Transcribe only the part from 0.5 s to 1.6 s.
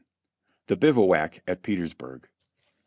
THE BIVOUAC